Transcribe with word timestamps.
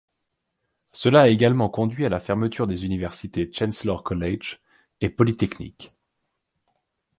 Cela 0.93 1.21
a 1.21 1.27
également 1.27 1.69
conduit 1.69 2.07
à 2.07 2.09
la 2.09 2.19
fermeture 2.19 2.65
des 2.65 2.85
universités 2.85 3.51
Chancellor 3.53 4.01
College 4.01 4.57
et 4.99 5.11
Polytechnique. 5.11 5.93